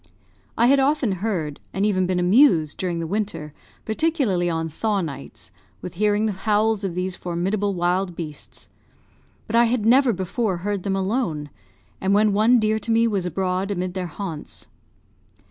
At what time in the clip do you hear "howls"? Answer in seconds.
6.31-6.83